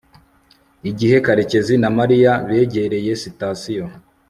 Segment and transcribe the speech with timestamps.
[0.89, 3.85] igihe karekezi na mariya begereye sitasiyo